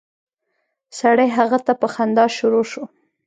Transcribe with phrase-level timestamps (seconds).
[0.99, 2.83] سړی هغې ته په خندا شروع شو.